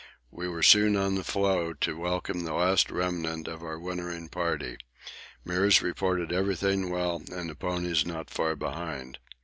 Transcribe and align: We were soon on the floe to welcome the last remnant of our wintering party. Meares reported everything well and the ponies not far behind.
We 0.31 0.47
were 0.49 0.63
soon 0.63 0.95
on 0.95 1.13
the 1.13 1.23
floe 1.23 1.73
to 1.73 1.95
welcome 1.95 2.39
the 2.39 2.55
last 2.55 2.89
remnant 2.89 3.47
of 3.47 3.61
our 3.61 3.77
wintering 3.77 4.29
party. 4.29 4.77
Meares 5.45 5.83
reported 5.83 6.31
everything 6.31 6.89
well 6.89 7.21
and 7.31 7.51
the 7.51 7.55
ponies 7.55 8.03
not 8.03 8.31
far 8.31 8.55
behind. 8.55 9.19